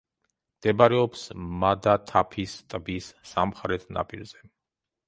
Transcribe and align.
მდებარეობს 0.53 1.25
მადათაფის 1.65 2.59
ტბის 2.75 3.13
სამხრეთ 3.35 3.89
ნაპირზე. 4.01 4.47